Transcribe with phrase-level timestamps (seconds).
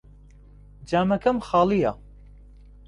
[0.89, 1.91] جامەکەم خاڵییە.